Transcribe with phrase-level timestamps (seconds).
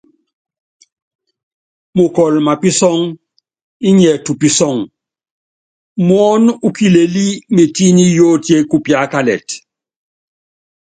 [1.97, 2.99] Mukɔl mapísɔ́ŋ
[3.89, 4.75] íniɛ tupisɔŋ,
[6.07, 9.47] muɔ́n u kilelí metinyí yóotie kupíákalet.